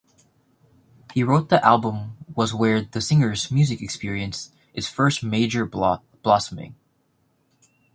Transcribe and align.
He 1.13 1.21
wrote 1.23 1.49
the 1.49 1.63
album 1.63 2.17
was 2.33 2.55
where 2.55 2.81
the 2.81 3.01
singer's 3.01 3.51
music 3.51 3.83
experienced 3.83 4.51
its 4.73 4.87
first 4.87 5.21
major 5.23 5.63
blossoming. 5.67 6.73